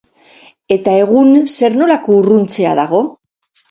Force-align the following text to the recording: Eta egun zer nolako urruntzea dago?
Eta 0.75 0.95
egun 1.03 1.31
zer 1.59 1.79
nolako 1.85 2.19
urruntzea 2.25 2.77
dago? 2.85 3.09